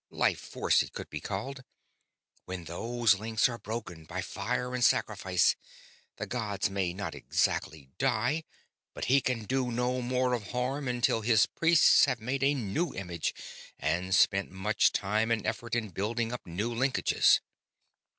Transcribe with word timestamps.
Life 0.09 0.39
force, 0.39 0.81
it 0.81 0.93
could 0.93 1.11
be 1.11 1.19
called. 1.19 1.63
When 2.45 2.63
those 2.63 3.19
links 3.19 3.47
are 3.47 3.59
broken, 3.59 4.05
by 4.05 4.23
fire 4.23 4.73
and 4.73 4.83
sacrifice, 4.83 5.55
the 6.15 6.25
god 6.25 6.67
may 6.71 6.91
not 6.91 7.13
exactly 7.13 7.91
die, 7.99 8.43
but 8.95 9.05
he 9.05 9.21
can 9.21 9.43
do 9.45 9.71
no 9.71 10.01
more 10.01 10.33
of 10.33 10.47
harm 10.53 10.87
until 10.87 11.21
his 11.21 11.45
priests 11.45 12.05
have 12.05 12.19
made 12.19 12.41
a 12.41 12.55
new 12.55 12.95
image 12.95 13.35
and 13.77 14.15
spent 14.15 14.49
much 14.49 14.91
time 14.91 15.29
and 15.29 15.45
effort 15.45 15.75
in 15.75 15.89
building 15.89 16.33
up 16.33 16.47
new 16.47 16.73
linkages. 16.73 17.39